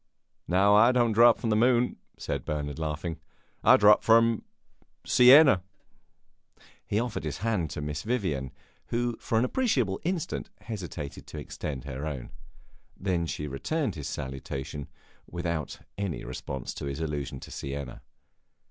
[0.47, 3.19] "No, I don't drop from the moon," said Bernard, laughing.
[3.63, 4.41] "I drop from
[5.05, 5.61] Siena!"
[6.87, 8.51] He offered his hand to Miss Vivian,
[8.87, 12.31] who for an appreciable instant hesitated to extend her own.
[12.99, 14.87] Then she returned his salutation,
[15.29, 18.01] without any response to his allusion to Siena.